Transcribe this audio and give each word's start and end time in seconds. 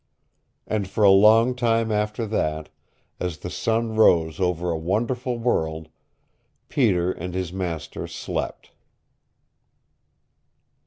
And 0.65 0.87
for 0.87 1.03
a 1.03 1.11
long 1.11 1.53
time 1.53 1.91
after 1.91 2.25
that, 2.25 2.69
as 3.19 3.37
the 3.37 3.51
sun 3.51 3.95
rose 3.95 4.39
over 4.39 4.71
a 4.71 4.75
wonderful 4.75 5.37
world, 5.37 5.89
Peter 6.69 7.11
and 7.11 7.35
his 7.35 7.53
master 7.53 8.07
slept. 8.07 8.71